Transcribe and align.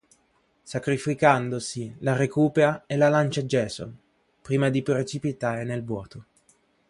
Sacrificandosi, 0.63 1.95
la 1.99 2.15
recupera 2.15 2.85
e 2.87 2.95
la 2.97 3.07
lancia 3.07 3.41
a 3.41 3.43
Jason, 3.43 3.95
prima 4.41 4.69
di 4.71 4.81
precipitare 4.81 5.63
nel 5.63 5.83
vuoto. 5.83 6.25